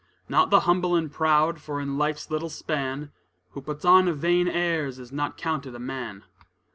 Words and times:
Not 0.27 0.49
the 0.49 0.61
humble 0.61 0.95
and 0.95 1.11
proud, 1.11 1.61
for 1.61 1.79
in 1.79 1.95
life's 1.95 2.31
little 2.31 2.49
span, 2.49 3.11
Who 3.51 3.61
puts 3.61 3.85
on 3.85 4.11
vain 4.15 4.47
airs, 4.47 4.97
is 4.97 5.11
not 5.11 5.37
counted 5.37 5.75
a 5.75 5.79
man. 5.79 6.23